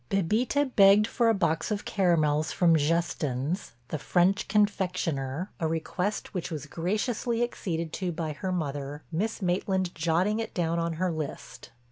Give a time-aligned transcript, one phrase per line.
[0.09, 6.49] Bébita begged for a box of caramels from Justin's, the French confectioner, a request which
[6.49, 11.69] was graciously acceded to by her mother, Miss Maitland jotting it down on her list.